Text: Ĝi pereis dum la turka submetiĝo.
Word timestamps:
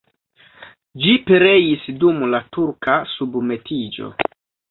Ĝi 1.01 1.11
pereis 1.27 1.83
dum 2.03 2.23
la 2.31 2.41
turka 2.57 2.97
submetiĝo. 3.13 4.09